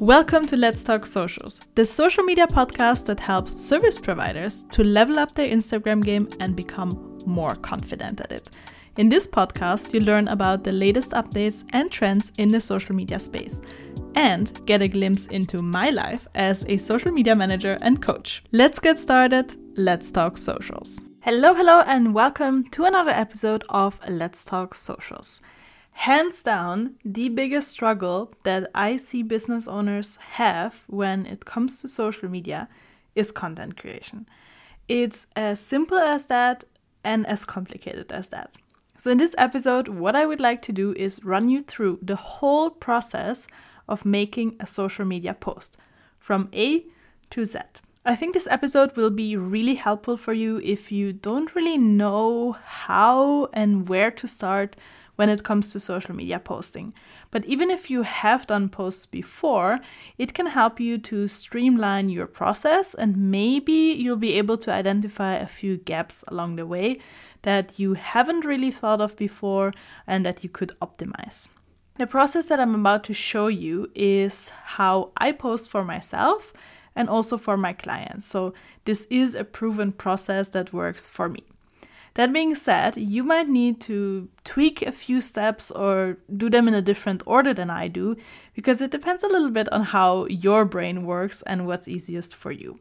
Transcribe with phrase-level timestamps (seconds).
[0.00, 5.18] Welcome to Let's Talk Socials, the social media podcast that helps service providers to level
[5.18, 8.48] up their Instagram game and become more confident at it.
[8.96, 13.20] In this podcast, you learn about the latest updates and trends in the social media
[13.20, 13.60] space
[14.14, 18.42] and get a glimpse into my life as a social media manager and coach.
[18.52, 19.54] Let's get started.
[19.76, 21.04] Let's talk socials.
[21.20, 25.42] Hello, hello, and welcome to another episode of Let's Talk Socials.
[26.04, 31.88] Hands down, the biggest struggle that I see business owners have when it comes to
[31.88, 32.70] social media
[33.14, 34.26] is content creation.
[34.88, 36.64] It's as simple as that
[37.04, 38.54] and as complicated as that.
[38.96, 42.16] So, in this episode, what I would like to do is run you through the
[42.16, 43.46] whole process
[43.86, 45.76] of making a social media post
[46.18, 46.86] from A
[47.28, 47.58] to Z.
[48.06, 52.52] I think this episode will be really helpful for you if you don't really know
[52.64, 54.76] how and where to start
[55.20, 56.94] when it comes to social media posting.
[57.30, 59.78] But even if you have done posts before,
[60.16, 65.34] it can help you to streamline your process and maybe you'll be able to identify
[65.34, 66.96] a few gaps along the way
[67.42, 69.74] that you haven't really thought of before
[70.06, 71.50] and that you could optimize.
[71.98, 74.48] The process that I'm about to show you is
[74.78, 76.54] how I post for myself
[76.96, 78.24] and also for my clients.
[78.24, 78.54] So,
[78.86, 81.49] this is a proven process that works for me.
[82.20, 86.74] That being said, you might need to tweak a few steps or do them in
[86.74, 88.14] a different order than I do,
[88.52, 92.52] because it depends a little bit on how your brain works and what's easiest for
[92.52, 92.78] you.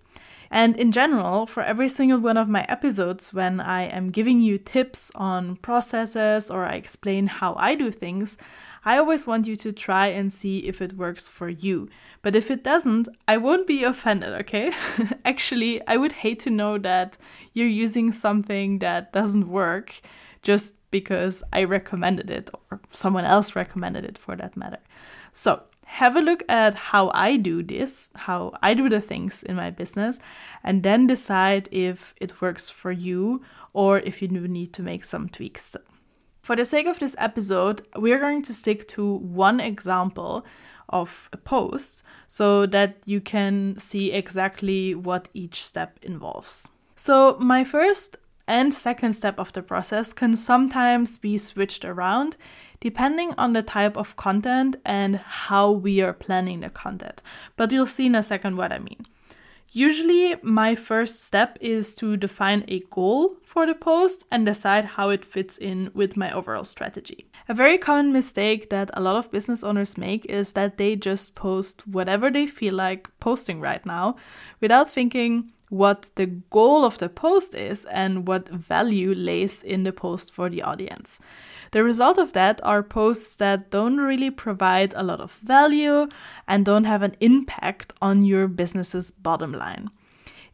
[0.51, 4.57] And in general, for every single one of my episodes, when I am giving you
[4.57, 8.37] tips on processes or I explain how I do things,
[8.83, 11.89] I always want you to try and see if it works for you.
[12.21, 14.71] But if it doesn't, I won't be offended, okay?
[15.25, 17.17] Actually, I would hate to know that
[17.53, 20.01] you're using something that doesn't work
[20.41, 24.79] just because I recommended it or someone else recommended it for that matter.
[25.31, 29.55] So, have a look at how I do this, how I do the things in
[29.55, 30.19] my business,
[30.63, 33.41] and then decide if it works for you
[33.73, 35.75] or if you need to make some tweaks.
[36.43, 40.45] For the sake of this episode, we're going to stick to one example
[40.89, 46.69] of a post so that you can see exactly what each step involves.
[46.95, 48.17] So, my first
[48.49, 52.35] and second step of the process can sometimes be switched around
[52.81, 57.21] depending on the type of content and how we are planning the content.
[57.55, 59.05] But you'll see in a second what I mean.
[59.71, 65.09] Usually, my first step is to define a goal for the post and decide how
[65.09, 67.29] it fits in with my overall strategy.
[67.47, 71.35] A very common mistake that a lot of business owners make is that they just
[71.35, 74.15] post whatever they feel like posting right now
[74.59, 79.93] without thinking what the goal of the post is and what value lays in the
[79.93, 81.19] post for the audience.
[81.71, 86.07] The result of that are posts that don't really provide a lot of value
[86.47, 89.89] and don't have an impact on your business's bottom line.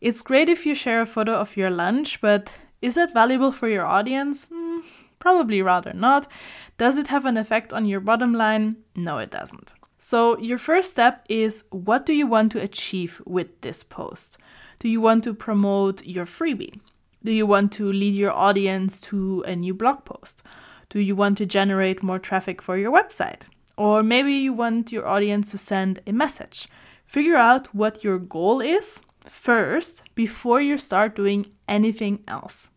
[0.02, 3.70] It's great if you share a photo of your lunch, but is that valuable for
[3.70, 4.46] your audience?
[4.46, 4.84] Mm,
[5.20, 6.28] probably rather not.
[6.78, 8.76] Does it have an effect on your bottom line?
[8.96, 9.74] No, it doesn't.
[9.98, 14.38] So, your first step is what do you want to achieve with this post?
[14.86, 16.80] Do you want to promote your freebie?
[17.24, 20.44] Do you want to lead your audience to a new blog post?
[20.90, 23.48] Do you want to generate more traffic for your website?
[23.78, 26.68] Or maybe you want your audience to send a message.
[27.08, 32.70] Figure out what your goal is first before you start doing anything else.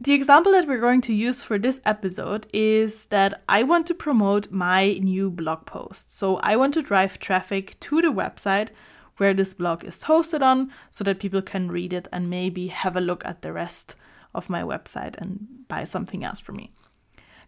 [0.00, 3.94] The example that we're going to use for this episode is that I want to
[3.94, 6.18] promote my new blog post.
[6.18, 8.70] So I want to drive traffic to the website
[9.16, 12.96] where this blog is hosted on so that people can read it and maybe have
[12.96, 13.96] a look at the rest
[14.34, 16.72] of my website and buy something else from me.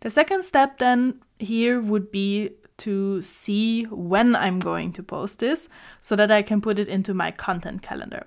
[0.00, 5.68] The second step then here would be to see when I'm going to post this
[6.00, 8.26] so that I can put it into my content calendar.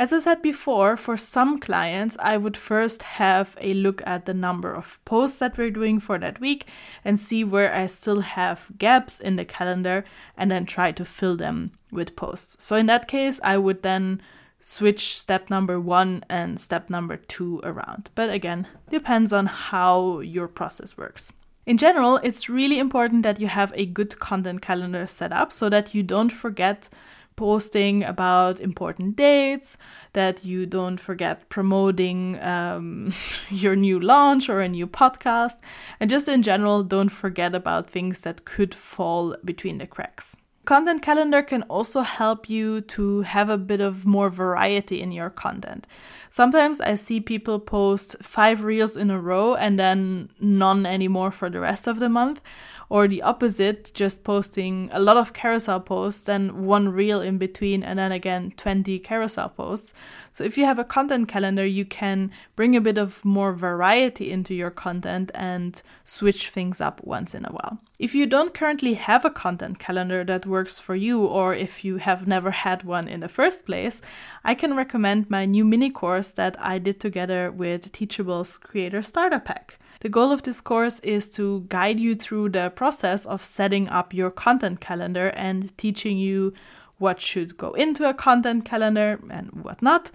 [0.00, 4.32] As I said before, for some clients, I would first have a look at the
[4.32, 6.64] number of posts that we're doing for that week
[7.04, 10.06] and see where I still have gaps in the calendar
[10.38, 12.64] and then try to fill them with posts.
[12.64, 14.22] So in that case, I would then
[14.62, 18.08] switch step number one and step number two around.
[18.14, 21.34] But again, depends on how your process works.
[21.66, 25.68] In general, it's really important that you have a good content calendar set up so
[25.68, 26.88] that you don't forget
[27.36, 29.78] posting about important dates,
[30.12, 33.12] that you don't forget promoting um,
[33.50, 35.58] your new launch or a new podcast,
[35.98, 40.36] and just in general, don't forget about things that could fall between the cracks.
[40.66, 45.30] Content calendar can also help you to have a bit of more variety in your
[45.30, 45.86] content.
[46.28, 51.48] Sometimes I see people post five reels in a row and then none anymore for
[51.48, 52.42] the rest of the month.
[52.90, 57.84] Or the opposite, just posting a lot of carousel posts, then one reel in between,
[57.84, 59.94] and then again 20 carousel posts.
[60.32, 64.30] So if you have a content calendar, you can bring a bit of more variety
[64.32, 67.78] into your content and switch things up once in a while.
[68.00, 71.98] If you don't currently have a content calendar that works for you, or if you
[71.98, 74.02] have never had one in the first place,
[74.42, 79.38] I can recommend my new mini course that I did together with Teachable's Creator Starter
[79.38, 79.78] Pack.
[80.00, 84.14] The goal of this course is to guide you through the process of setting up
[84.14, 86.54] your content calendar and teaching you
[86.96, 90.10] what should go into a content calendar and what not,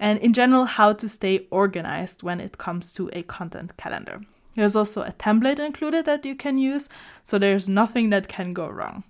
[0.00, 4.20] and in general, how to stay organized when it comes to a content calendar.
[4.54, 6.88] There's also a template included that you can use,
[7.22, 9.04] so there's nothing that can go wrong.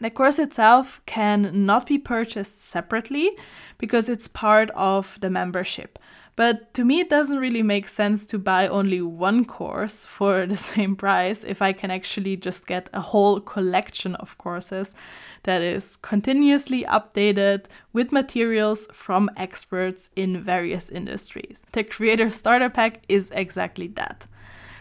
[0.00, 3.30] The course itself can not be purchased separately
[3.78, 5.98] because it's part of the membership.
[6.36, 10.56] But to me, it doesn't really make sense to buy only one course for the
[10.56, 14.94] same price if I can actually just get a whole collection of courses
[15.42, 21.64] that is continuously updated with materials from experts in various industries.
[21.72, 24.26] The Creator Starter Pack is exactly that.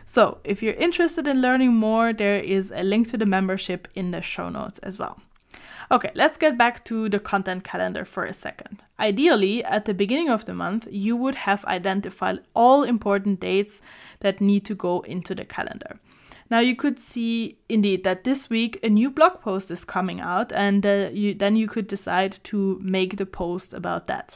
[0.06, 4.10] So, if you're interested in learning more, there is a link to the membership in
[4.10, 5.22] the show notes as well.
[5.92, 8.82] Okay, let's get back to the content calendar for a second.
[9.00, 13.82] Ideally, at the beginning of the month, you would have identified all important dates
[14.20, 16.00] that need to go into the calendar.
[16.52, 20.52] Now, you could see indeed that this week a new blog post is coming out,
[20.52, 24.36] and uh, you, then you could decide to make the post about that.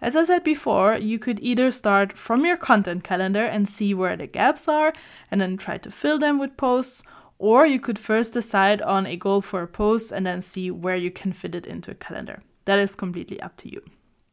[0.00, 4.16] As I said before, you could either start from your content calendar and see where
[4.16, 4.92] the gaps are
[5.30, 7.02] and then try to fill them with posts,
[7.38, 10.96] or you could first decide on a goal for a post and then see where
[10.96, 12.42] you can fit it into a calendar.
[12.64, 13.82] That is completely up to you.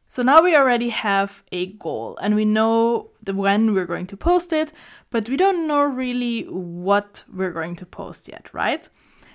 [0.08, 4.16] So now we already have a goal and we know the when we're going to
[4.16, 4.72] post it,
[5.10, 8.88] but we don't know really what we're going to post yet, right?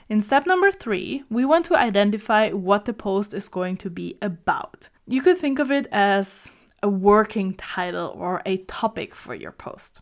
[0.07, 4.17] In step number three, we want to identify what the post is going to be
[4.21, 4.89] about.
[5.05, 6.51] You could think of it as
[6.81, 9.99] a working title or a topic for your post.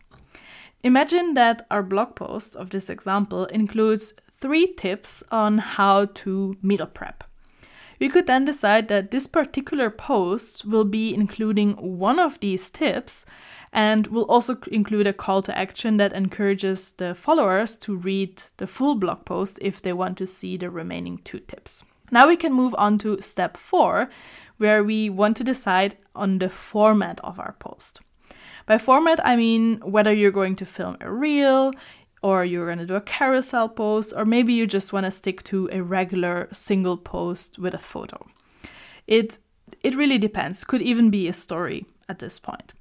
[0.84, 6.86] Imagine that our blog post of this example includes three tips on how to meal
[6.86, 7.24] prep.
[7.98, 13.26] We could then decide that this particular post will be including one of these tips
[13.72, 18.68] and will also include a call to action that encourages the followers to read the
[18.68, 21.84] full blog post if they want to see the remaining two tips.
[22.12, 24.08] Now we can move on to step four,
[24.56, 28.00] where we want to decide on the format of our post.
[28.68, 31.72] By format, I mean whether you're going to film a reel,
[32.22, 35.42] or you're going to do a carousel post, or maybe you just want to stick
[35.44, 38.26] to a regular single post with a photo.
[39.06, 39.38] It
[39.82, 40.64] it really depends.
[40.64, 42.74] Could even be a story at this point.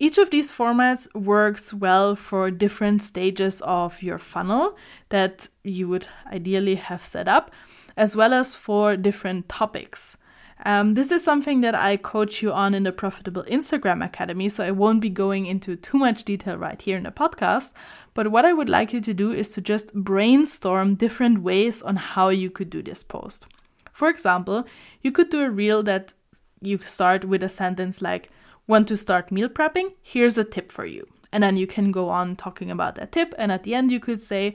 [0.00, 4.76] Each of these formats works well for different stages of your funnel
[5.10, 7.52] that you would ideally have set up,
[7.96, 10.16] as well as for different topics.
[10.64, 14.64] Um, this is something that I coach you on in the Profitable Instagram Academy, so
[14.64, 17.72] I won't be going into too much detail right here in the podcast.
[18.14, 21.96] But what I would like you to do is to just brainstorm different ways on
[21.96, 23.48] how you could do this post.
[23.92, 24.64] For example,
[25.02, 26.14] you could do a reel that
[26.60, 28.30] you start with a sentence like,
[28.66, 29.92] Want to start meal prepping?
[30.00, 31.06] Here's a tip for you.
[31.30, 33.34] And then you can go on talking about that tip.
[33.36, 34.54] And at the end, you could say,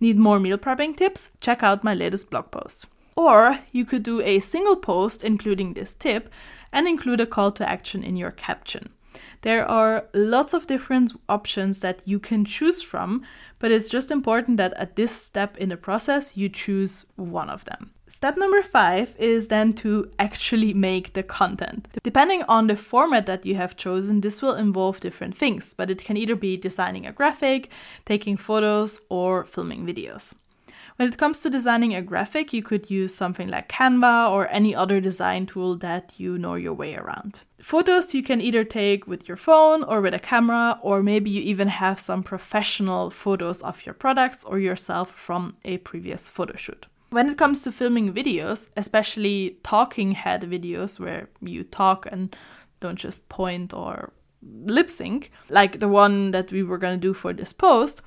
[0.00, 1.28] Need more meal prepping tips?
[1.40, 2.86] Check out my latest blog post.
[3.20, 6.30] Or you could do a single post including this tip
[6.72, 8.88] and include a call to action in your caption.
[9.42, 13.22] There are lots of different options that you can choose from,
[13.58, 17.66] but it's just important that at this step in the process you choose one of
[17.66, 17.90] them.
[18.08, 21.88] Step number five is then to actually make the content.
[22.02, 26.02] Depending on the format that you have chosen, this will involve different things, but it
[26.02, 27.70] can either be designing a graphic,
[28.06, 30.34] taking photos, or filming videos.
[31.00, 34.74] When it comes to designing a graphic, you could use something like Canva or any
[34.74, 37.42] other design tool that you know your way around.
[37.62, 41.40] Photos you can either take with your phone or with a camera, or maybe you
[41.40, 46.84] even have some professional photos of your products or yourself from a previous photo shoot.
[47.08, 52.36] When it comes to filming videos, especially talking head videos where you talk and
[52.80, 57.14] don't just point or lip sync, like the one that we were going to do
[57.14, 58.02] for this post,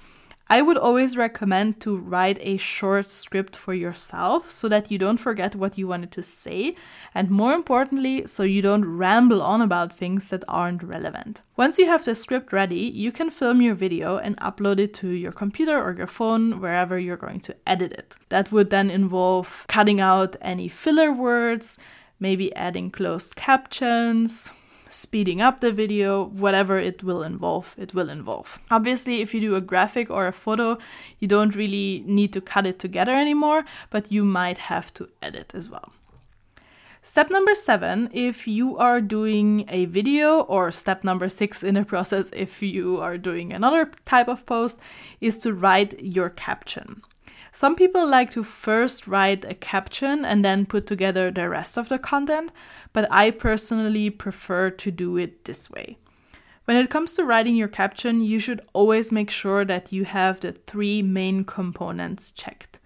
[0.49, 5.17] I would always recommend to write a short script for yourself so that you don't
[5.17, 6.75] forget what you wanted to say,
[7.15, 11.41] and more importantly, so you don't ramble on about things that aren't relevant.
[11.55, 15.09] Once you have the script ready, you can film your video and upload it to
[15.09, 18.15] your computer or your phone, wherever you're going to edit it.
[18.29, 21.79] That would then involve cutting out any filler words,
[22.19, 24.51] maybe adding closed captions,
[24.93, 28.59] speeding up the video, whatever it will involve, it will involve.
[28.69, 30.77] Obviously, if you do a graphic or a photo,
[31.19, 35.51] you don't really need to cut it together anymore, but you might have to edit
[35.53, 35.93] as well.
[37.05, 41.83] Step number seven, if you are doing a video, or step number six in the
[41.83, 44.79] process, if you are doing another type of post,
[45.19, 47.01] is to write your caption.
[47.55, 51.87] Some people like to first write a caption and then put together the rest of
[51.87, 52.51] the content,
[52.93, 55.99] but I personally prefer to do it this way.
[56.65, 60.39] When it comes to writing your caption, you should always make sure that you have
[60.39, 62.79] the three main components checked.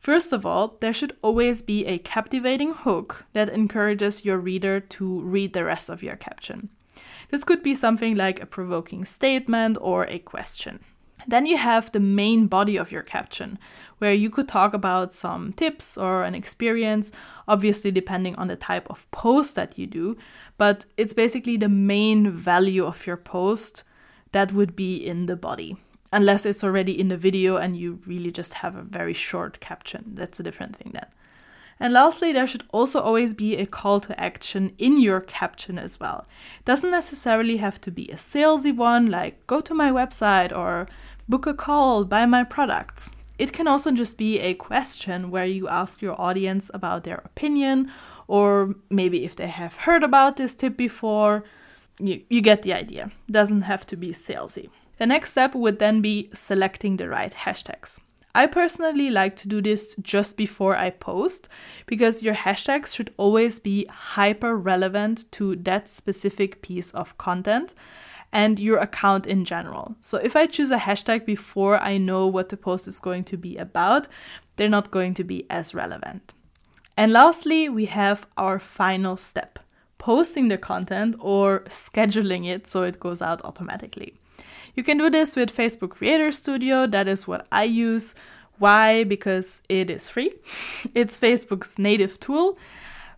[0.00, 5.20] First of all, there should always be a captivating hook that encourages your reader to
[5.20, 6.70] read the rest of your caption.
[7.30, 10.80] This could be something like a provoking statement or a question.
[11.28, 13.58] Then you have the main body of your caption,
[13.98, 17.12] where you could talk about some tips or an experience,
[17.46, 20.16] obviously depending on the type of post that you do,
[20.56, 23.84] but it's basically the main value of your post
[24.32, 25.76] that would be in the body
[26.10, 30.12] unless it's already in the video and you really just have a very short caption.
[30.14, 31.06] That's a different thing then.
[31.80, 36.00] And lastly, there should also always be a call to action in your caption as
[36.00, 36.26] well.
[36.58, 40.88] It doesn't necessarily have to be a salesy one like go to my website or
[41.28, 43.12] book a call, buy my products.
[43.38, 47.90] It can also just be a question where you ask your audience about their opinion
[48.26, 51.44] or maybe if they have heard about this tip before.
[52.00, 53.10] You, you get the idea.
[53.30, 54.70] Doesn't have to be salesy.
[54.98, 58.00] The next step would then be selecting the right hashtags.
[58.38, 61.48] I personally like to do this just before I post
[61.86, 67.74] because your hashtags should always be hyper relevant to that specific piece of content
[68.32, 69.96] and your account in general.
[70.00, 73.36] So if I choose a hashtag before I know what the post is going to
[73.36, 74.06] be about,
[74.54, 76.32] they're not going to be as relevant.
[76.96, 79.58] And lastly, we have our final step
[79.98, 84.14] posting the content or scheduling it so it goes out automatically.
[84.78, 86.86] You can do this with Facebook Creator Studio.
[86.86, 88.14] That is what I use.
[88.58, 89.02] Why?
[89.02, 90.30] Because it is free.
[90.94, 92.56] it's Facebook's native tool.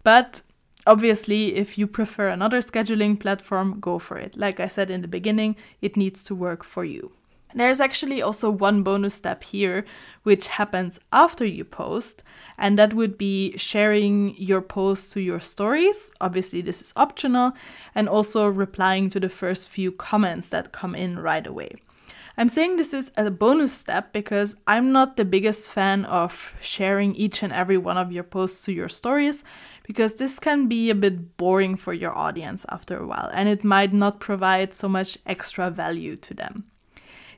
[0.02, 0.40] But
[0.87, 4.38] obviously, if you prefer another scheduling platform, go for it.
[4.38, 7.12] Like I said in the beginning, it needs to work for you.
[7.54, 9.85] There's actually also one bonus step here,
[10.23, 12.23] which happens after you post,
[12.57, 16.12] and that would be sharing your post to your stories.
[16.21, 17.52] Obviously, this is optional,
[17.95, 21.73] and also replying to the first few comments that come in right away.
[22.37, 27.14] I'm saying this is a bonus step because I'm not the biggest fan of sharing
[27.14, 29.45] each and every one of your posts to your stories
[29.83, 33.64] because this can be a bit boring for your audience after a while and it
[33.64, 36.70] might not provide so much extra value to them.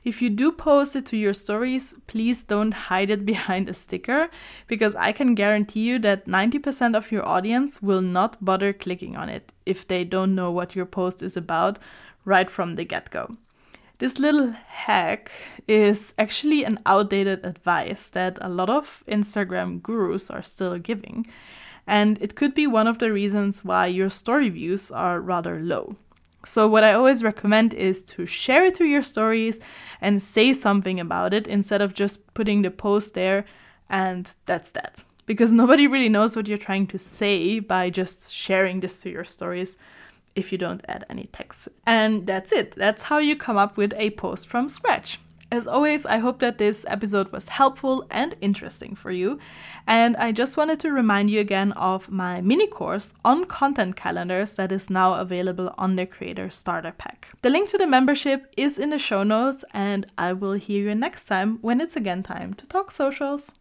[0.03, 4.29] If you do post it to your stories, please don't hide it behind a sticker
[4.67, 9.29] because I can guarantee you that 90% of your audience will not bother clicking on
[9.29, 11.79] it if they don't know what your post is about
[12.25, 13.37] right from the get go.
[13.99, 15.31] This little hack
[15.67, 21.25] is actually an outdated advice that a lot of Instagram gurus are still giving,
[21.87, 25.95] and it could be one of the reasons why your story views are rather low.
[26.45, 29.59] So, what I always recommend is to share it to your stories
[30.01, 33.45] and say something about it instead of just putting the post there
[33.89, 35.03] and that's that.
[35.25, 39.23] Because nobody really knows what you're trying to say by just sharing this to your
[39.23, 39.77] stories
[40.35, 41.69] if you don't add any text.
[41.85, 42.71] And that's it.
[42.75, 45.19] That's how you come up with a post from scratch.
[45.53, 49.37] As always, I hope that this episode was helpful and interesting for you.
[49.85, 54.55] And I just wanted to remind you again of my mini course on content calendars
[54.55, 57.27] that is now available on the Creator Starter Pack.
[57.43, 60.95] The link to the membership is in the show notes, and I will hear you
[60.95, 63.53] next time when it's again time to talk socials.